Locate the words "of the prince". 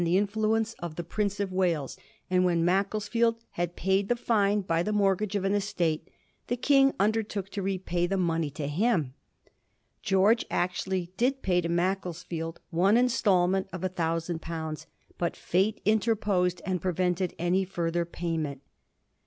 0.79-1.39